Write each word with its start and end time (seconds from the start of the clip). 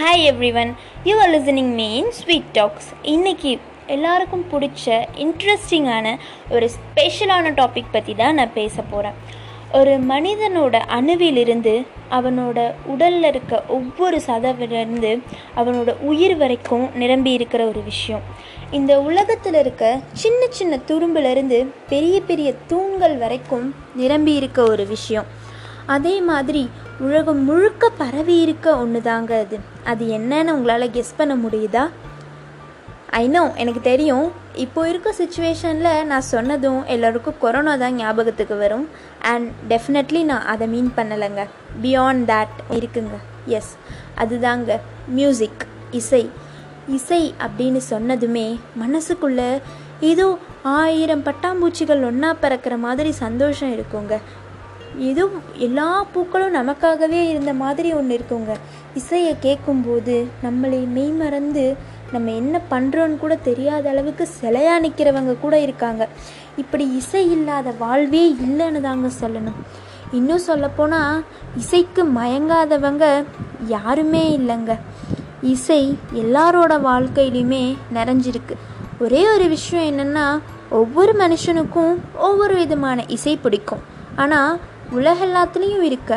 Hi 0.00 0.22
everyone 0.30 0.72
you 1.04 1.18
are 1.18 1.30
listening 1.30 1.72
main 1.74 2.10
Sweet 2.10 2.50
Talks 2.52 2.86
இன்றைக்கி 3.02 3.58
எல்லாருக்கும் 3.86 4.44
பிடிச்ச 4.52 5.06
இன்ட்ரெஸ்டிங்கான 5.16 6.16
ஒரு 6.50 6.70
ஸ்பெஷலான 6.76 7.52
டாபிக் 7.56 7.92
பற்றி 7.92 8.14
தான் 8.14 8.34
நான் 8.34 8.52
பேச 8.52 8.82
போகிறேன் 8.82 9.12
ஒரு 9.72 9.90
மனிதனோட 10.08 10.80
அணுவிலிருந்து 10.88 11.86
அவனோட 12.10 12.74
உடலில் 12.86 13.24
இருக்க 13.24 13.62
ஒவ்வொரு 13.68 14.20
சதவிலிருந்து 14.26 15.22
அவனோட 15.56 15.94
உயிர் 16.00 16.36
வரைக்கும் 16.36 16.88
நிரம்பி 16.94 17.32
இருக்கிற 17.32 17.66
ஒரு 17.66 17.82
விஷயம். 17.82 18.22
இந்த 18.70 19.00
உலகத்தில் 19.00 19.54
இருக்க 19.54 20.00
சின்ன 20.12 20.46
சின்ன 20.50 20.78
துரும்பிலிருந்து 20.88 21.66
பெரிய 21.88 22.20
பெரிய 22.20 22.52
தூண்கள் 22.66 23.16
வரைக்கும் 23.16 23.74
நிரம்பி 23.96 24.34
இருக்க 24.34 24.62
ஒரு 24.62 24.86
விஷயம். 24.86 25.26
அதே 25.86 26.20
மாதிரி 26.20 26.70
உலகம் 27.00 27.44
முழுக்க 27.44 27.88
பரவி 27.90 28.40
இருக்க 28.40 28.76
ஒன்று 28.76 29.00
தாங்க 29.02 29.38
அது 29.38 29.58
அது 29.84 30.04
என்னன்னு 30.06 30.54
உங்களால் 30.56 30.90
கெஸ் 30.90 31.12
பண்ண 31.16 31.34
முடியுதா? 31.36 31.84
ஐநோ 33.10 33.54
எனக்கு 33.54 33.80
தெரியும். 33.80 34.32
இப்போ 34.54 34.88
இருக்க 34.88 35.14
சுச்சுவேஷனில் 35.18 36.04
நான் 36.04 36.20
சொன்னதும் 36.20 36.84
எல்லோருக்கும் 36.86 37.38
கொரோனா 37.40 37.76
தான் 37.76 37.94
ஞாபகத்துக்கு 37.94 38.56
வரும். 38.56 38.88
அண்ட் 39.20 39.50
டெஃபினெட்லி 39.68 40.24
நான் 40.24 40.44
அதை 40.44 40.66
மீன் 40.66 40.92
பண்ணலைங்க. 40.96 41.44
பியாண்ட் 41.82 42.26
தேட் 42.32 42.58
இருக்குங்க. 42.70 43.16
எஸ் 43.46 43.76
அதுதாங்க. 44.18 44.78
மியூசிக் 45.08 45.66
இசை. 45.90 46.30
இசை 46.88 47.34
அப்படின்னு 47.46 47.80
சொன்னதுமே 47.90 48.46
மனசுக்குள்ளே 48.82 49.60
ஏதோ 50.00 50.38
ஆயிரம் 50.62 51.24
பட்டாம்பூச்சிகள் 51.24 52.04
ஒன்றா 52.04 52.34
பறக்கிற 52.34 52.76
மாதிரி 52.76 53.12
சந்தோஷம் 53.12 53.74
இருக்குங்க. 53.78 54.14
ஏதோ 54.98 55.28
எல்லா 55.54 56.04
பூக்களும் 56.12 56.54
நமக்காகவே 56.54 57.28
இருந்த 57.28 57.52
மாதிரி 57.52 57.92
ஒன்று 57.92 58.20
இருக்குங்க. 58.20 58.54
இசையை 58.94 59.36
கேட்கும்போது 59.40 60.26
நம்மளை 60.44 60.86
மெய்மறந்து 60.86 61.76
நம்ம 62.12 62.30
என்ன 62.30 62.60
பண்ணுறோன்னு 62.70 63.16
கூட 63.16 63.36
தெரியாத 63.36 63.88
அளவுக்கு 63.88 64.28
சிலையா 64.40 64.74
நிற்கிறவங்க 64.80 65.38
கூட 65.40 65.60
இருக்காங்க. 65.60 66.08
இப்படி 66.56 66.94
இசை 66.94 67.30
இல்லாத 67.30 67.74
வாழ்வே 67.78 68.32
இல்லைன்னு 68.32 68.80
தாங்க 68.80 69.08
சொல்லணும். 69.20 69.60
இன்னும் 70.12 70.38
சொல்லப்போனால் 70.38 71.24
இசைக்கு 71.56 72.04
மயங்காதவங்க 72.04 73.24
யாருமே 73.66 74.38
இல்லைங்க. 74.38 74.78
இசை 75.40 75.98
எல்லாரோட 76.14 76.72
வாழ்க்கையிலையுமே 76.80 77.76
நிறைஞ்சிருக்கு. 77.94 78.56
ஒரே 78.98 79.28
ஒரு 79.28 79.48
விஷயம் 79.48 79.98
என்னென்னா 79.98 80.40
ஒவ்வொரு 80.70 81.12
மனுஷனுக்கும் 81.12 81.96
ஒவ்வொரு 82.18 82.54
விதமான 82.54 83.04
இசை 83.06 83.36
பிடிக்கும். 83.36 83.78
ஆனால் 84.16 84.60
உலகெல்லாத்துலேயும் 84.92 85.82
இருக்க 85.82 86.12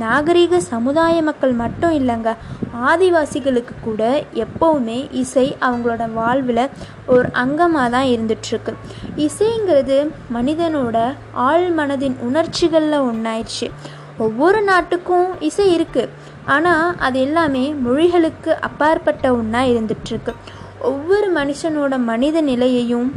நாகரீக 0.00 0.56
சமுதாய 0.56 1.22
மக்கள் 1.22 1.52
மட்டும் 1.52 1.90
இல்லைங்க. 1.90 2.36
ஆதிவாசிகளுக்கு 2.82 3.74
கூட 3.84 4.02
எப்போவுமே 4.34 5.10
இசை 5.12 5.56
அவங்களோட 5.60 6.12
வாழ்வில் 6.12 6.62
ஒரு 7.06 7.28
அங்கமாக 7.32 7.90
தான் 7.90 8.04
இருந்துட்டுருக்கு 8.04 8.72
இசைங்கிறது 9.16 9.96
மனிதனோட 10.32 10.96
ஆள் 11.32 11.70
மனதின் 11.70 12.16
உணர்ச்சிகளில் 12.20 13.00
ஒன்றாயிடுச்சு 13.00 13.68
ஒவ்வொரு 14.18 14.62
நாட்டுக்கும் 14.62 15.40
இசை 15.40 15.78
இருக்குது 15.78 16.12
ஆனால் 16.46 16.94
அது 16.98 17.20
எல்லாமே 17.20 17.74
மொழிகளுக்கு 17.82 18.58
அப்பாற்பட்ட 18.60 19.32
ஒன்றா 19.32 19.62
இருந்துட்டுருக்கு 19.64 20.34
ஒவ்வொரு 20.80 21.32
மனுஷனோட 21.34 21.98
மனித 22.04 22.40
நிலையையும் 22.40 23.08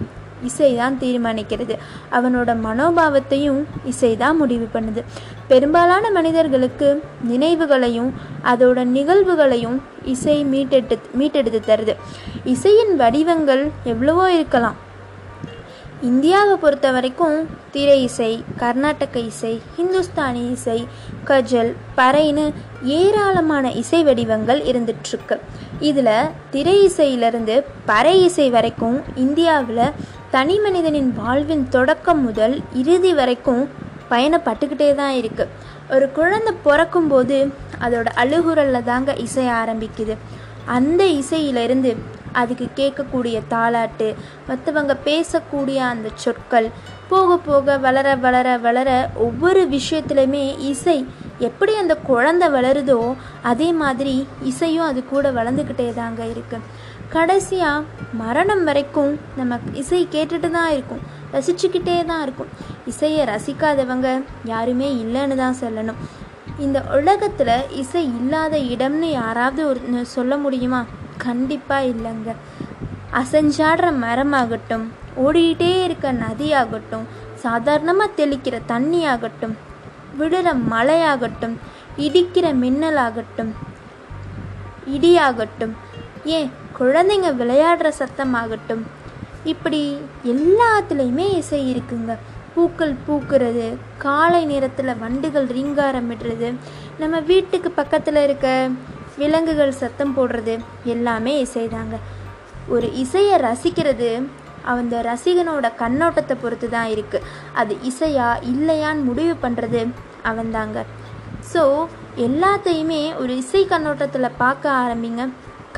இசைதான் 0.48 0.96
தீர்மானிக்கிறது. 1.00 1.78
அவனோட 2.12 2.52
மனோபாவத்தையும் 2.68 3.64
இசைதான் 3.92 4.36
முடிவு 4.36 4.68
பண்ணுது. 4.74 5.04
பெரும்பாலான 5.48 6.12
மனிதர்களுக்கு 6.12 7.04
நினைவுகளையும் 7.30 8.12
அதோட 8.44 8.86
நிகழ்வுகளையும் 8.98 9.78
இசை 10.04 10.46
மீட்டெடு 10.46 11.00
மீட்டெடுத்து 11.20 11.62
தருது. 11.66 11.96
இசையின் 12.44 12.96
வடிவங்கள் 12.96 13.72
எவ்வளவோ 13.84 14.34
இருக்கலாம். 14.34 14.90
இந்தியாவை 16.02 16.56
பொறுத்த 16.56 16.92
வரைக்கும் 16.92 17.48
திரை 17.72 18.04
இசை 18.04 18.44
கர்நாடக 18.58 19.20
இசை 19.20 19.62
ஹிந்துஸ்தானி 19.78 20.52
இசை 20.52 20.88
கஜல் 21.26 21.76
பறைன்னு 21.98 22.54
ஏராளமான 22.84 23.72
இசை 23.72 24.04
வடிவங்கள் 24.04 24.62
இருந்துட்டுருக்கு 24.62 25.38
இதில் 25.80 26.30
திரை 26.50 26.76
இசையிலிருந்து 26.88 27.64
பறை 27.86 28.24
இசை 28.24 28.50
வரைக்கும் 28.50 29.02
இந்தியாவில் 29.16 29.92
தனி 30.32 30.60
மனிதனின் 30.60 31.10
வாழ்வின் 31.14 31.70
தொடக்கம் 31.70 32.22
முதல் 32.22 32.62
இறுதி 32.74 33.14
வரைக்கும் 33.14 33.70
பயணப்பட்டுக்கிட்டே 34.10 34.96
தான் 34.96 35.14
இருக்குது 35.14 35.50
ஒரு 35.90 36.12
குழந்தை 36.12 36.54
பிறக்கும்போது 36.64 37.38
அதோட 37.82 38.08
அழுகுரலில் 38.16 38.84
தாங்க 38.84 39.14
இசை 39.14 39.46
ஆரம்பிக்குது. 39.48 40.18
அந்த 40.66 41.04
இசையிலிருந்து 41.06 41.92
அதுக்கு 42.34 42.68
கேட்கக்கூடிய 42.76 43.42
தாளாட்டு 43.50 44.16
மற்றவங்க 44.48 44.96
பேசக்கூடிய 45.06 45.78
அந்த 45.78 46.10
சொற்கள் 46.16 46.68
போக 47.10 47.38
போக 47.38 47.78
வளர 47.78 48.16
வளர 48.16 48.58
வளர 48.58 48.90
ஒவ்வொரு 49.16 49.70
விஷயத்துலையுமே 49.70 50.58
இசை 50.60 51.06
எப்படி 51.40 51.76
அந்த 51.76 51.96
குழந்தை 51.96 52.50
வளருதோ 52.50 53.16
அதே 53.42 53.72
மாதிரி 53.74 54.28
இசையும் 54.44 54.86
அது 54.86 55.06
கூட 55.06 55.32
வளர்ந்துக்கிட்டே 55.32 55.94
தாங்க 55.94 56.24
இருக்குது 56.26 56.62
கடைசியாக 57.14 57.88
மரணம் 58.22 58.64
வரைக்கும் 58.68 59.12
நம்ம 59.38 59.58
இசை 59.82 60.02
கேட்டுட்டு 60.12 60.50
தான் 60.58 60.72
இருக்கும். 60.76 61.02
ரசிச்சுக்கிட்டே 61.34 61.98
தான் 62.12 62.22
இருக்கும். 62.26 62.52
இசையை 62.92 63.24
ரசிக்காதவங்க 63.32 64.10
யாருமே 64.52 64.90
இல்லைன்னு 65.04 65.36
தான் 65.36 65.60
சொல்லணும். 65.62 66.00
இந்த 66.66 66.80
உலகத்தில் 66.98 67.68
இசை 67.82 68.04
இல்லாத 68.20 68.56
இடம்னு 68.74 69.10
யாராவது 69.12 69.62
ஒரு 69.72 70.06
சொல்ல 70.16 70.36
முடியுமா? 70.38 70.82
கண்டிப்பாக 71.26 71.90
இல்லைங்க. 71.94 72.32
அசஞ்சாடுற 73.22 73.88
மரமாகட்டும் 74.04 74.86
ஓடிக்கிட்டே 75.24 75.72
இருக்க 75.86 76.12
நதியாகட்டும் 76.24 77.06
சாதாரணமாக 77.46 78.16
தெளிக்கிற 78.20 78.56
தண்ணி 78.66 79.02
ஆகட்டும் 79.14 79.56
விடுற 80.20 80.48
மழையாகட்டும் 80.74 81.56
இடிக்கிற 82.06 82.48
மின்னலாகட்டும் 82.64 83.52
இடியாகட்டும் 84.96 85.74
ஏன் 86.38 86.50
குழந்தைங்க 86.82 87.30
விளையாடுற 87.42 87.88
சத்தமாகட்டும். 88.02 88.84
இப்படி 89.52 89.82
எல்லாத்துலேயுமே 90.34 91.26
இசை 91.42 91.60
இருக்குங்க. 91.72 92.12
பூக்கள் 92.54 92.94
பூக்கிறது 93.06 93.68
காலை 94.06 94.40
நேரத்தில் 94.52 95.00
வண்டுகள் 95.04 95.48
ரீங்காரமிடுறது 95.58 96.50
நம்ம 97.02 97.20
வீட்டுக்கு 97.30 97.70
பக்கத்தில் 97.78 98.20
இருக்க 98.24 98.48
விலங்குகள் 99.22 99.80
சத்தம் 99.82 100.14
போடுறது 100.18 100.54
எல்லாமே 100.94 101.34
இசைதாங்க. 101.46 101.96
ஒரு 102.74 102.88
இசையை 103.04 103.38
ரசிக்கிறது 103.48 104.10
அந்த 104.74 104.96
ரசிகனோட 105.10 105.68
கண்ணோட்டத்தை 105.84 106.36
பொறுத்து 106.42 106.68
தான் 106.76 106.90
இருக்குது 106.96 107.28
அது 107.62 107.74
இசையா 107.90 108.28
இல்லையான்னு 108.52 109.08
முடிவு 109.10 109.36
பண்ணுறது 109.46 109.82
அவன்தாங்க. 110.32 110.80
ஸோ 111.54 111.64
எல்லாத்தையுமே 112.28 113.02
ஒரு 113.22 113.34
இசை 113.44 113.64
கண்ணோட்டத்தில் 113.72 114.38
பார்க்க 114.44 114.76
ஆரம்பிங்க. 114.82 115.24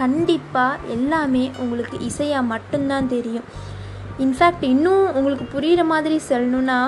கண்டிப்பாக 0.01 0.91
எல்லாமே 0.95 1.43
உங்களுக்கு 1.63 1.97
இசையாக 2.09 2.49
மட்டும்தான் 2.53 3.11
தெரியும். 3.15 3.47
இன்ஃபேக்ட் 4.23 4.65
இன்னும் 4.73 5.05
உங்களுக்கு 5.17 5.45
புரிகிற 5.55 5.83
மாதிரி 5.93 6.17
சொல்லணுன்னா 6.29 6.79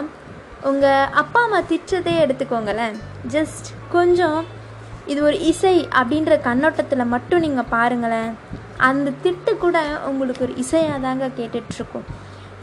உங்கள் 0.69 1.09
அப்பா 1.21 1.41
அம்மா 1.45 1.59
திட்டதே 1.71 2.13
எடுத்துக்கோங்களேன். 2.25 2.95
ஜஸ்ட் 3.33 3.67
கொஞ்சம் 3.95 4.39
இது 5.11 5.19
ஒரு 5.29 5.37
இசை 5.51 5.73
அப்படின்ற 5.99 6.35
கண்ணோட்டத்தில் 6.45 7.11
மட்டும் 7.15 7.43
நீங்கள் 7.45 7.71
பாருங்களேன். 7.73 8.31
அந்த 8.87 9.11
திட்டு 9.23 9.51
கூட 9.63 9.77
உங்களுக்கு 10.09 10.45
ஒரு 10.47 10.55
இசையாக 10.63 11.03
தாங்க 11.05 11.27
கேட்டுட்ருக்கோம். 11.39 12.07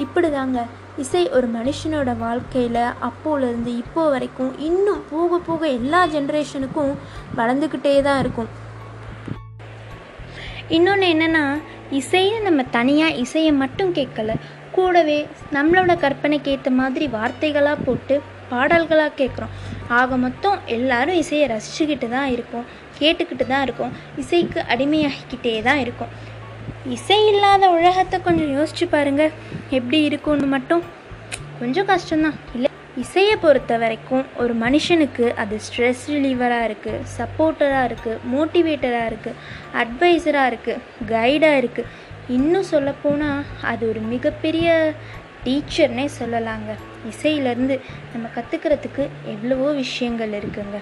இப்படி 0.04 0.28
தாங்க 0.30 0.58
இசை 1.02 1.22
ஒரு 1.36 1.46
மனுஷனோட 1.56 2.10
வாழ்க்கையில் 2.24 2.82
அப்போலேருந்து 3.08 3.72
இப்போ 3.82 4.02
வரைக்கும் 4.14 4.52
இன்னும் 4.68 5.04
போக 5.12 5.38
போக 5.48 5.62
எல்லா 5.78 6.00
ஜென்ரேஷனுக்கும் 6.14 6.92
வளர்ந்துக்கிட்டே 7.38 7.94
தான் 8.08 8.20
இருக்கும். 8.24 8.50
இன்னொன்று 10.76 11.06
என்னென்னா 11.14 11.44
இசையை 11.98 12.36
நம்ம 12.40 12.60
தனியாக 12.76 13.18
இசையை 13.22 13.52
மட்டும் 13.62 13.90
கேட்கல. 13.94 14.34
கூடவே 14.76 15.26
நம்மளோட 15.52 15.92
கற்பனைக்கு 16.04 16.48
ஏற்ற 16.54 16.70
மாதிரி 16.70 17.06
வார்த்தைகளாக 17.16 17.84
போட்டு 17.86 18.14
பாடல்களாக 18.52 19.12
கேட்குறோம். 19.20 19.52
ஆக 19.98 20.16
மொத்தம் 20.16 20.58
எல்லாரும் 20.76 21.18
இசையை 21.22 21.46
ரசிச்சுக்கிட்டு 21.52 22.08
தான் 22.16 22.30
இருக்கோம் 22.36 22.66
கேட்டுக்கிட்டு 23.00 23.46
தான் 23.52 23.62
இருக்கோம். 23.62 23.92
இசைக்கு 24.16 24.60
அடிமையாகிக்கிட்டே 24.74 25.54
தான் 25.68 25.82
இருக்கும். 25.84 26.12
இசை 26.96 27.20
இல்லாத 27.32 27.70
உலகத்தை 27.78 28.20
கொஞ்சம் 28.20 28.52
யோசிச்சு 28.56 28.88
பாருங்க. 28.90 29.30
எப்படி 29.70 30.00
இருக்கும்னு 30.10 30.48
மட்டும். 30.56 30.84
கொஞ்சம் 31.58 31.90
கஷ்டம்தான். 31.92 32.38
இல்லை 32.54 32.71
இசையை 33.00 33.36
பொறுத்த 33.36 33.78
வரைக்கும் 33.78 34.24
ஒரு 34.36 34.54
மனுஷனுக்கு 34.54 35.26
அது 35.42 35.56
ஸ்ட்ரெஸ் 35.66 36.02
ரிலீவராக 36.14 36.66
இருக்குது 36.68 37.04
சப்போர்ட்டராக 37.18 37.88
இருக்குது 37.88 38.18
மோட்டிவேட்டராக 38.32 39.10
இருக்குது 39.10 39.38
அட்வைஸராக 39.82 40.50
இருக்குது 40.50 40.82
கைடாக 41.12 41.60
இருக்குது 41.62 41.88
இன்னும் 42.28 42.68
சொல்லப்போனால் 42.72 43.42
அது 43.62 43.88
ஒரு 43.88 44.00
மிகப்பெரிய 44.12 44.94
டீச்சர்னே 45.44 46.06
சொல்லலாங்க. 46.18 46.70
இசையிலேருந்து 47.12 47.80
நம்ம 48.12 48.28
கற்றுக்கிறதுக்கு 48.36 49.04
எவ்வளவோ 49.24 49.68
விஷயங்கள் 49.84 50.38
இருக்குங்க. 50.40 50.78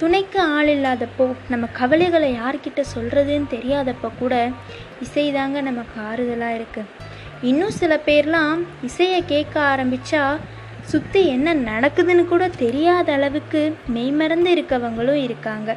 துணைக்கு 0.00 0.40
ஆள் 0.56 0.68
இல்லாதப்போ 0.68 1.34
நம்ம 1.52 1.66
கவலைகளை 1.78 2.28
யார்கிட்ட 2.32 2.80
சொல்கிறதுன்னு 2.94 3.54
தெரியாதப்போ 3.54 4.08
கூட 4.18 4.34
இசை 5.04 5.32
தாங்க 5.32 5.60
நமக்கு 5.60 5.96
ஆறுதலாக 6.10 6.58
இருக்குது 6.58 6.92
இன்னும் 7.42 7.78
சில 7.80 7.94
பேர்லாம் 8.06 8.60
இசையை 8.82 9.24
கேட்க 9.24 9.60
ஆரம்பித்தா 9.72 10.22
சுற்றி 10.90 11.20
என்ன 11.36 11.54
நடக்குதுன்னு 11.68 12.24
கூட 12.32 12.44
தெரியாத 12.64 13.08
அளவுக்கு 13.18 13.60
மெய்மறந்து 13.96 14.50
இருக்கவங்களும் 14.56 15.22
இருக்காங்க. 15.26 15.70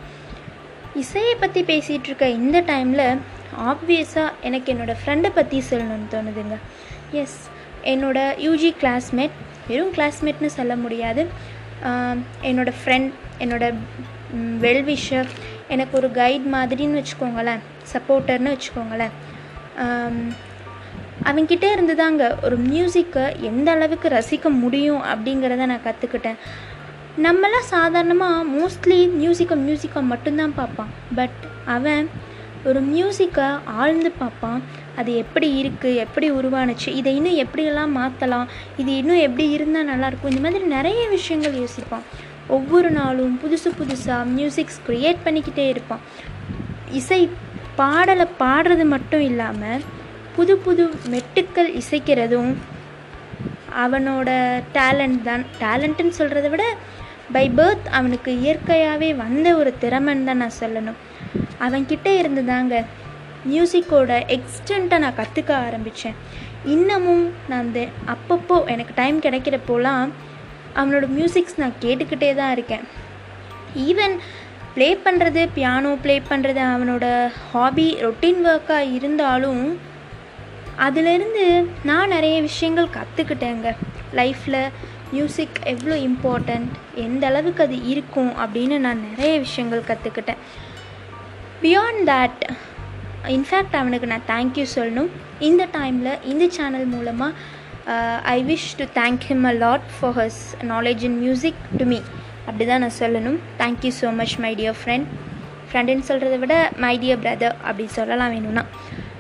இசையை 1.02 1.34
பற்றி 1.42 1.62
பேசிகிட்டு 1.72 2.10
இருக்க 2.10 2.26
இந்த 2.42 2.58
டைமில் 2.70 3.06
ஆப்வியஸாக 3.72 4.36
எனக்கு 4.48 4.68
என்னோடய 4.74 5.02
ஃப்ரெண்டை 5.02 5.32
பற்றி 5.38 5.58
சொல்லணும்னு 5.70 6.12
தோணுதுங்க. 6.14 6.58
எஸ் 7.22 7.40
என்னோடய 7.94 8.38
யூஜி 8.48 8.72
கிளாஸ்மேட் 8.82 9.36
வெறும் 9.70 9.94
கிளாஸ்மேட்னு 9.98 10.52
சொல்ல 10.60 10.76
முடியாது. 10.84 11.24
என்னோடய 12.50 12.80
ஃப்ரெண்ட் 12.82 13.12
என்னோடய 13.44 13.78
வெல்விஷர் 14.66 15.30
எனக்கு 15.74 15.94
ஒரு 16.00 16.10
கைட் 16.20 16.48
மாதிரின்னு 16.56 17.00
வச்சுக்கோங்களேன் 17.02 17.62
சப்போர்ட்டர்னு 17.94 18.54
வச்சுக்கோங்களேன். 18.56 19.14
அவன்கிட்ட 21.30 21.66
இருந்து 21.76 21.96
தாங்க 22.02 22.24
ஒரு 22.46 22.58
மியூசிக்கை 22.72 23.26
எந்த 23.50 23.68
அளவுக்கு 23.76 24.08
ரசிக்க 24.18 24.50
முடியும் 24.64 25.02
அப்படிங்கிறத 25.12 25.66
நான் 25.72 25.88
கற்றுக்கிட்டேன் 25.88 26.40
நம்மளாம் 27.26 27.72
சாதாரணமாக 27.76 28.48
மோஸ்ட்லி 28.56 29.00
மியூசிக்கை 29.22 29.56
மியூசிக்கை 29.68 30.02
மட்டும்தான் 30.12 30.58
பார்ப்பான். 30.60 30.92
பட் 31.18 31.40
அவன் 31.76 32.06
ஒரு 32.70 32.80
மியூசிக்கை 32.94 33.48
ஆழ்ந்து 33.82 34.10
பார்ப்பான். 34.22 34.60
அது 35.00 35.12
எப்படி 35.24 35.48
இருக்குது 35.62 36.00
எப்படி 36.04 36.28
உருவானுச்சு 36.40 36.90
இதை 37.00 37.12
இன்னும் 37.20 37.40
எப்படியெல்லாம் 37.44 37.94
மாற்றலாம் 38.00 38.48
இது 38.82 38.92
இன்னும் 39.02 39.24
எப்படி 39.28 39.46
இருந்தால் 39.58 39.90
நல்லாயிருக்கும் 39.92 40.34
இந்த 40.34 40.44
மாதிரி 40.46 40.66
நிறைய 40.76 41.02
விஷயங்கள் 41.18 41.60
யோசிப்பான். 41.62 42.06
ஒவ்வொரு 42.58 42.90
நாளும் 43.00 43.34
புதுசு 43.44 43.70
புதுசாக 43.80 44.30
மியூசிக்ஸ் 44.38 44.80
க்ரியேட் 44.88 45.26
பண்ணிக்கிட்டே 45.26 45.66
இருப்பான். 45.74 46.04
இசை 47.00 47.22
பாடலை 47.80 48.28
பாடுறது 48.44 48.86
மட்டும் 48.96 49.26
இல்லாமல் 49.32 49.84
புது 50.36 50.54
புது 50.66 50.84
மெட்டுக்கள் 51.14 51.70
இசைக்கிறதும் 51.82 52.52
அவனோட 53.84 54.30
டேலண்ட் 54.78 55.22
தான். 55.28 55.44
டேலண்ட்டுன்னு 55.62 56.18
சொல்கிறத 56.20 56.48
விட 56.54 56.64
பை 57.36 57.46
பர்த் 57.58 57.86
அவனுக்கு 57.98 58.32
இயற்கையாகவே 58.44 59.10
வந்த 59.24 59.48
ஒரு 59.60 59.72
திறமைன்னு 59.84 60.28
தான் 60.30 60.42
நான் 60.44 60.60
சொல்லணும். 60.62 60.98
அவன்கிட்ட 61.66 62.08
இருந்து 62.22 62.42
தாங்க 62.52 62.76
மியூசிக்கோட 63.52 64.12
எக்ஸ்டெண்ட்டை 64.36 64.98
நான் 65.04 65.20
கற்றுக்க 65.20 65.52
ஆரம்பித்தேன் 65.68 66.18
இன்னமும் 66.74 67.24
நான் 67.50 67.64
அந்த 67.66 67.82
அப்பப்போ 68.14 68.58
எனக்கு 68.74 68.94
டைம் 69.00 69.20
கிடைக்கிறப்போலாம் 69.26 70.10
அவனோட 70.80 71.06
மியூசிக்ஸ் 71.18 71.62
நான் 71.62 71.80
கேட்டுக்கிட்டே 71.86 72.32
தான் 72.42 72.54
இருக்கேன். 72.56 72.84
ஈவன் 73.88 74.16
ப்ளே 74.76 74.90
பண்ணுறது 75.06 75.42
பியானோ 75.56 75.94
ப்ளே 76.04 76.16
பண்ணுறது 76.32 76.62
அவனோட 76.74 77.06
ஹாபி 77.52 77.88
ரொட்டீன் 78.04 78.44
ஒர்க்காக 78.52 78.94
இருந்தாலும் 78.98 79.64
அதிலிருந்து 80.86 81.46
நான் 81.90 82.14
நிறைய 82.16 82.38
விஷயங்கள் 82.50 82.96
கற்றுக்கிட்டேங்க. 82.98 83.70
லைஃப்பில் 84.20 84.64
மியூசிக் 85.16 85.58
எவ்வளோ 85.72 85.96
இம்பார்ட்டண்ட் 86.10 86.74
எந்த 87.06 87.24
அளவுக்கு 87.32 87.64
அது 87.68 87.78
இருக்கும் 87.94 88.32
அப்படின்னு 88.44 88.78
நான் 88.86 89.02
நிறைய 89.08 89.34
விஷயங்கள் 89.46 89.88
கற்றுக்கிட்டேன். 89.90 90.42
பியாண்ட் 91.64 92.04
தேட் 92.12 92.44
இன்ஃபேக்ட் 93.38 93.76
அவனுக்கு 93.80 94.08
நான் 94.14 94.30
தேங்க்யூ 94.34 94.66
சொல்லணும். 94.78 95.10
இந்த 95.50 95.64
டைமில் 95.78 96.14
இந்த 96.32 96.46
சேனல் 96.58 96.88
மூலமாக 96.94 97.34
I 98.36 98.38
wish 98.50 98.70
to 98.80 98.86
thank 99.00 99.24
him 99.30 99.46
a 99.52 99.54
lot 99.66 99.88
for 99.98 100.16
his 100.20 100.42
knowledge 100.72 101.04
in 101.10 101.18
music 101.24 101.62
to 101.80 101.86
me 101.92 102.00
அப்படி 102.48 102.66
தான் 102.72 102.84
நான் 102.86 103.00
சொல்லணும். 103.04 103.40
Thank you 103.62 103.92
so 104.02 104.10
much 104.20 104.36
my 104.46 104.52
dear 104.60 104.78
friend 104.82 105.08
ஃப்ரெண்டுன்னு 105.70 106.08
சொல்கிறத 106.10 106.38
விட 106.44 106.56
மை 106.84 106.94
டியர் 107.02 107.22
பிரதர் 107.24 107.56
அப்படி 107.68 107.88
சொல்லலாம் 107.98 108.34
வேணும்னா. 108.36 108.64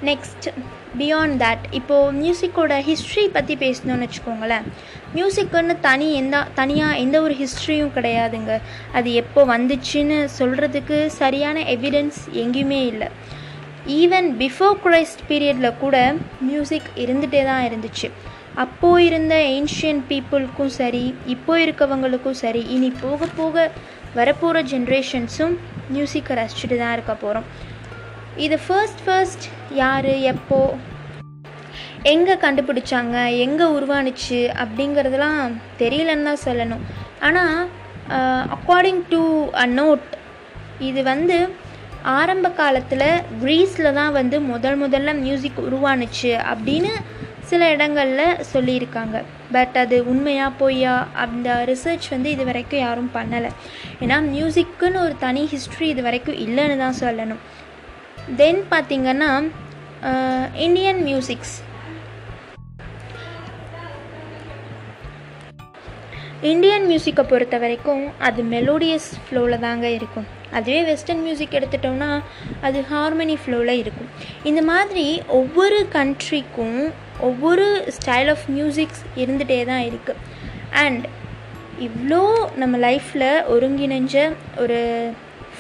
நெக்ஸ்ட் 0.10 0.48
பியாண்ட் 1.00 1.38
தேட் 1.44 1.66
இப்போது 1.80 2.16
மியூசிக்கோட 2.22 2.74
ஹிஸ்ட்ரி 2.88 3.24
பற்றி 3.36 3.56
பேசணும்னு 3.64 4.06
வச்சுக்கோங்களேன். 4.06 4.66
மியூசிக்குன்னு 5.16 5.76
தனி 5.88 6.08
எந்த 6.22 6.46
தனியாக 6.60 7.00
எந்த 7.04 7.18
ஒரு 7.22 7.36
ஹிஸ்ட்ரியும் 7.42 7.94
கிடையாதுங்க. 7.98 8.56
அது 8.98 9.12
எப்போ 9.22 9.44
வந்துச்சுன்னு 9.54 10.18
சொல்கிறதுக்கு 10.40 10.98
சரியான 11.22 11.60
எவிடன்ஸ் 11.76 12.20
எங்கேயுமே 12.44 12.82
இல்லை. 12.92 13.10
ஈவன் 14.02 14.30
பிஃபோர் 14.42 14.78
கிரைஸ்ட் 14.84 15.24
பீரியடில் 15.30 15.80
கூட 15.84 15.96
மியூசிக் 16.50 16.92
இருந்துகிட்டே 17.06 17.44
தான் 17.52 17.66
இருந்துச்சு. 17.70 18.10
அப்போது 18.64 19.04
இருந்த 19.06 19.36
ஏன்ஷியன் 19.58 20.02
பீப்புளுக்கும் 20.10 20.74
சரி 20.80 21.06
இப்போ 21.36 21.54
இருக்கவங்களுக்கும் 21.66 22.40
சரி 22.44 22.62
இனி 22.76 22.90
போக 23.04 23.28
போக 23.40 23.72
வரப்போகிற 24.16 24.62
ஜென்ரேஷன்ஸும் 24.72 25.54
மியூசிக்கை 25.94 26.36
ரசிச்சுட்டு 26.40 26.78
தான் 26.78 26.94
இருக்க 26.94 27.14
போகிறோம் 27.22 27.48
இது 28.46 28.58
ஃபர்ஸ்ட் 28.66 29.02
ஃபர்ஸ்ட் 29.06 29.46
யார் 29.82 30.12
எப்போ 30.34 30.60
எங்கே 32.12 32.36
கண்டுபிடிச்சாங்க 32.44 33.18
எங்கே 33.46 33.66
உருவானுச்சு 33.78 34.40
அப்படிங்கிறதுலாம் 34.64 35.42
தெரியலன்னு 35.82 36.28
தான் 36.30 36.46
சொல்லணும். 36.48 36.84
ஆனால் 37.28 37.58
அக்கார்டிங் 38.56 39.04
டு 39.14 39.22
அ 39.64 39.66
நோட் 39.80 40.08
இது 40.90 41.02
வந்து 41.04 41.38
ஆரம்ப 42.20 42.48
காலத்தில் 42.62 43.08
க்ரீஸில் 43.42 43.96
தான் 44.00 44.16
வந்து 44.20 44.38
முதல் 44.52 44.78
முதல்ல 44.84 45.12
மியூசிக் 45.26 45.60
உருவானுச்சு 45.68 46.32
அப்படின்னு 46.52 46.94
சில 47.50 47.68
இடங்களில் 47.76 48.42
சொல்லியிருக்காங்க. 48.54 49.18
பட் 49.56 49.76
அது 49.84 49.96
உண்மையாக 50.12 50.58
பொய்யா 50.60 50.94
அந்த 51.24 51.48
ரிசர்ச் 51.72 52.08
வந்து 52.14 52.30
இது 52.36 52.44
வரைக்கும் 52.50 52.84
யாரும் 52.86 53.12
பண்ணலை. 53.18 53.52
ஏன்னா 54.04 54.18
மியூசிக்குன்னு 54.34 55.04
ஒரு 55.06 55.16
தனி 55.26 55.44
ஹிஸ்ட்ரி 55.54 55.88
இது 55.94 56.02
வரைக்கும் 56.08 56.40
இல்லைன்னு 56.46 56.78
தான் 56.86 57.02
சொல்லணும். 57.04 57.42
தென் 58.40 58.62
பார்த்திங்கன்னா 58.72 59.32
இந்தியன் 60.66 61.02
மியூசிக்ஸ் 61.08 61.56
இந்தியன் 66.52 66.86
மியூசிக்கை 66.90 67.24
பொறுத்த 67.32 67.56
வரைக்கும் 67.58 68.04
அது 68.28 68.44
மெலோடியஸ் 68.44 69.10
ஃப்ளோவில் 69.24 69.60
தாங்க 69.60 69.90
இருக்கும். 69.90 70.28
அதுவே 70.52 70.84
வெஸ்டர்ன் 70.84 71.22
மியூசிக் 71.22 71.58
எடுத்துட்டோம்னா 71.60 72.10
அது 72.62 72.84
ஹார்மனி 72.94 73.36
ஃப்ளோவில் 73.42 73.80
இருக்கும். 73.82 74.10
இந்த 74.44 74.62
மாதிரி 74.62 75.22
ஒவ்வொரு 75.40 75.88
கண்ட்ரிக்கும் 75.94 76.80
ஒவ்வொரு 77.20 77.66
ஸ்டைல் 77.98 78.30
ஆஃப் 78.30 78.46
மியூசிக்ஸ் 78.58 79.04
இருந்துகிட்டே 79.16 79.66
தான் 79.66 79.84
இருக்குது 79.90 80.24
அண்ட் 80.84 81.06
இவ்வளோ 81.88 82.24
நம்ம 82.56 82.78
லைஃப்பில் 82.88 83.30
ஒருங்கிணைஞ்ச 83.54 84.16
ஒரு 84.58 84.80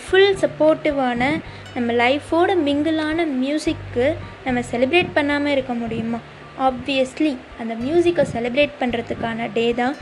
ஃபுல் 0.01 0.37
சப்போர்ட்டிவான 0.43 1.23
நம்ம 1.75 1.93
லைஃபோட 1.93 2.51
மிங்கிளான 2.65 3.25
மியூசிக்கு 3.39 4.05
நம்ம 4.45 4.59
செலிப்ரேட் 4.71 5.11
பண்ணாமல் 5.13 5.51
இருக்க 5.51 5.73
முடியுமா? 5.73 6.19
ஆப்வியஸ்லி 6.59 7.31
அந்த 7.59 7.73
மியூசிக்கை 7.83 8.25
செலிப்ரேட் 8.33 8.73
பண்ணுறதுக்கான 8.79 9.47
டே 9.53 9.65
தான் 9.73 9.95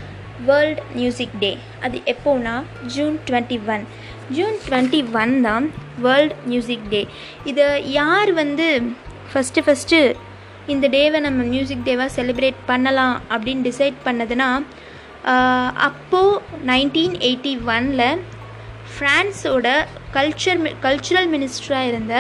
வேர்ல்ட் 0.46 0.82
மியூசிக் 0.96 1.36
டே 1.40 1.52
அது 1.82 1.98
எப்போனா 2.06 2.56
June 2.96 3.16
twenty 3.28 3.58
one 3.68 3.84
June 4.32 4.58
twenty 4.68 5.02
one 5.14 5.34
தான் 5.42 5.66
வேர்ல்ட் 6.00 6.36
மியூசிக் 6.46 6.90
டே 6.90 7.02
இதை 7.46 7.68
யார் 7.92 8.32
வந்து 8.34 8.68
ஃபஸ்ட்டு 9.32 9.64
ஃபஸ்ட்டு 9.66 10.00
இந்த 10.68 10.88
டேவை 10.88 11.20
நம்ம 11.20 11.44
மியூசிக் 11.46 11.86
டேவாக 11.86 12.10
செலிப்ரேட் 12.16 12.60
பண்ணலாம் 12.66 13.16
அப்படின்னு 13.30 13.64
டிசைட் 13.64 13.98
பண்ணதுன்னா 14.06 14.50
அப்போது 15.88 16.42
நைன்டீன் 16.66 17.16
எயிட்டி 17.22 17.54
ஒனில் 17.68 18.22
ஃப்ரான்ஸோட 18.94 19.68
கல்ச்சர் 20.16 20.62
கல்ச்சுரல் 20.86 21.30
மினிஸ்டராக 21.34 21.90
இருந்த 21.92 22.16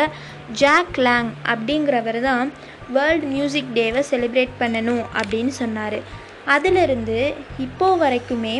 ஜாக் 0.61 0.97
லேங் 1.07 1.29
அப்படிங்கிறவர் 1.53 2.19
தான் 2.29 2.47
வேர்ல்ட் 2.95 3.25
மியூசிக் 3.33 3.71
டேவை 3.77 4.01
செலிப்ரேட் 4.11 4.53
பண்ணணும் 4.61 5.03
அப்படின்னு 5.19 5.53
சொன்னார். 5.61 5.99
அதிலிருந்து 6.55 7.17
இப்போது 7.65 7.99
வரைக்குமே 8.03 8.55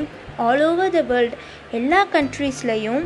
ஆல் 0.47 0.63
ஓவர் 0.69 0.93
த 0.97 1.01
வேர்ல்ட் 1.11 1.37
எல்லா 1.79 2.01
கண்ட்ரீஸ்லேயும் 2.15 3.05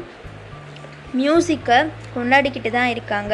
மியூசிக்கை 1.19 1.77
கொண்டாடிக்கிட்டு 2.15 2.69
தான் 2.77 2.91
இருக்காங்க. 2.93 3.33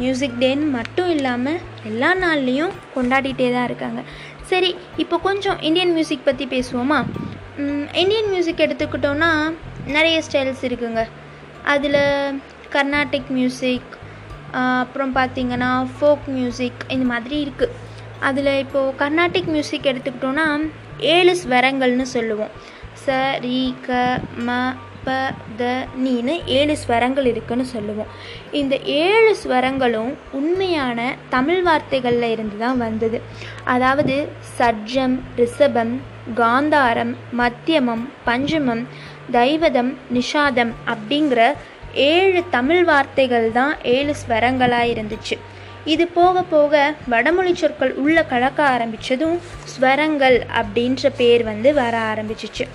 மியூசிக் 0.00 0.36
டேன்னு 0.42 0.66
மட்டும் 0.78 1.10
இல்லாமல் 1.14 1.62
எல்லா 1.90 2.10
நாள்லேயும் 2.24 2.74
கொண்டாடிட்டே 2.96 3.48
தான் 3.56 3.66
இருக்காங்க. 3.70 4.02
சரி 4.50 4.70
இப்போ 5.02 5.16
கொஞ்சம் 5.28 5.58
இந்தியன் 5.68 5.94
மியூசிக் 5.96 6.28
பற்றி 6.28 6.44
பேசுவோமா? 6.54 7.00
இந்தியன் 8.02 8.30
மியூசிக் 8.34 8.64
எடுத்துக்கிட்டோன்னா 8.66 9.30
நிறைய 9.96 10.16
ஸ்டைல்ஸ் 10.26 10.64
இருக்குங்க. 10.68 11.02
அதில் 11.72 12.02
கர்நாடிக் 12.74 13.30
மியூசிக் 13.36 13.90
அப்புறம் 14.80 15.14
பார்த்திங்கன்னா 15.16 15.70
ஃபோக் 15.94 16.26
மியூசிக் 16.36 16.82
இந்த 16.94 17.06
மாதிரி 17.12 17.36
இருக்குது 17.46 17.76
அதில் 18.28 18.52
இப்போது 18.62 18.94
கர்நாடிக் 19.00 19.50
மியூசிக் 19.54 19.88
எடுத்துக்கிட்டோன்னா 19.90 20.46
ஏழு 21.14 21.32
ஸ்வரங்கள்னு 21.42 22.06
சொல்லுவோம். 22.16 22.54
ச 23.04 23.18
ரி 23.44 23.58
க 23.86 23.98
ம 24.46 24.56
ப 25.04 25.12
த 25.58 25.64
நீனு 26.04 26.34
ஏழு 26.56 26.74
ஸ்வரங்கள் 26.82 27.26
இருக்குன்னு 27.30 27.64
சொல்லுவோம். 27.74 28.10
இந்த 28.60 28.74
ஏழு 29.04 29.30
ஸ்வரங்களும் 29.42 30.10
உண்மையான 30.38 30.98
தமிழ் 31.34 31.62
வார்த்தைகளில் 31.68 32.28
இருந்து 32.34 32.58
தான் 32.64 32.82
வந்தது. 32.84 33.20
அதாவது 33.74 34.16
சட்ஜம் 34.58 35.16
ரிஷபம் 35.40 35.94
காந்தாரம் 36.40 37.12
மத்தியமம் 37.40 38.04
பஞ்சமம் 38.26 38.82
தைவதம் 39.36 39.90
நிஷாதம் 40.16 40.72
அப்படிங்கிற 40.92 41.40
ஏழு 42.10 42.40
தமிழ் 42.56 42.84
வார்த்தைகள் 42.84 43.46
தான் 43.52 43.74
ஏழு 43.94 44.12
ஸ்வரங்களாக 44.20 44.90
இருந்துச்சு. 44.94 45.36
இது 45.92 46.04
போக 46.18 46.42
போக 46.54 46.72
வடமொழி 47.12 47.52
சொற்கள் 47.54 47.92
உள்ள 48.02 48.24
கலக்க 48.32 48.60
ஆரம்பித்ததும் 48.74 49.36
ஸ்வரங்கள் 49.72 50.36
அப்படின்ற 50.60 51.10
பேர் 51.20 51.42
வந்து 51.50 51.74
வர 51.74 51.94
ஆரம்பிச்சிச்சு. 52.12 52.66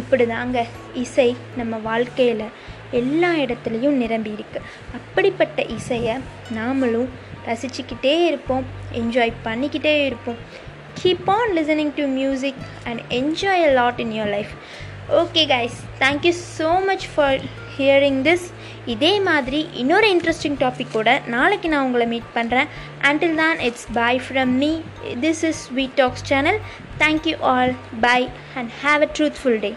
இப்படி 0.00 0.26
தாங்க 0.26 0.58
இசை 1.04 1.28
நம்ம 1.56 1.76
வாழ்க்கையில் 1.88 2.46
எல்லா 3.00 3.30
இடத்துலையும் 3.44 3.98
நிரம்பி 4.02 4.32
இருக்கு. 4.36 4.60
அப்படிப்பட்ட 4.98 5.62
இசையை 5.76 6.14
நாமளும் 6.58 7.10
ரசிச்சுக்கிட்டே 7.46 8.14
இருப்போம் 8.26 8.64
என்ஜாய் 9.00 9.32
பண்ணிக்கிட்டே 9.46 9.94
இருப்போம். 10.04 10.38
Keep 11.02 11.28
on 11.36 11.52
listening 11.58 11.92
to 11.98 12.06
music 12.06 12.62
and 12.84 13.02
enjoy 13.20 13.64
a 13.68 13.72
lot 13.80 14.00
in 14.04 14.14
your 14.18 14.32
life 14.36 14.54
okay 15.20 15.42
guys 15.46 15.78
thank you 15.98 16.32
so 16.48 16.68
much 16.84 17.06
for 17.14 17.38
hearing 17.76 18.20
this 18.22 18.46
இதே 18.86 19.20
மாதிரி 19.20 19.60
இன்னொரு 19.74 20.06
இன்ட்ரெஸ்டிங் 20.14 20.58
டாபிக் 20.60 20.92
கூட 20.92 21.10
நாளைக்கு 21.26 21.68
நான் 21.68 21.84
உங்களை 21.84 22.06
மீட் 22.06 22.30
பண்ணுறேன் 22.34 22.70
அண்டில் 23.02 23.34
தான் 23.34 23.60
it's 23.60 23.86
bye 23.92 24.20
from 24.26 24.52
me 24.58 24.72
this 25.20 25.42
is 25.44 25.62
Sweet 25.66 25.96
Talks 25.96 26.26
channel 26.26 26.60
thank you 26.98 27.36
all 27.52 27.72
bye 28.00 28.20
and 28.56 28.72
have 28.82 29.02
a 29.02 29.10
truthful 29.18 29.58
day 29.58 29.72